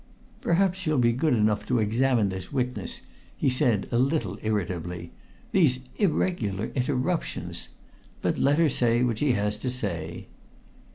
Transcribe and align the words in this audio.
"Perhaps 0.41 0.87
you'll 0.87 0.97
be 0.97 1.11
good 1.13 1.35
enough 1.35 1.63
to 1.67 1.77
examine 1.77 2.29
this 2.29 2.51
witness," 2.51 3.01
he 3.37 3.51
said 3.51 3.87
a 3.91 3.99
little 3.99 4.39
irritably. 4.41 5.11
"These 5.51 5.81
irregular 5.97 6.71
interruptions! 6.73 7.67
But 8.19 8.39
let 8.39 8.57
her 8.57 8.67
say 8.67 9.03
what 9.03 9.19
she 9.19 9.33
has 9.33 9.57
to 9.57 9.69
say." 9.69 10.25